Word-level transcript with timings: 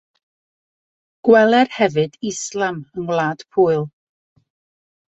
Gweler 1.29 1.69
hefyd 1.75 2.17
Islam 2.33 2.81
yng 2.83 3.05
Ngwlad 3.05 3.47
Pwyl. 3.53 3.89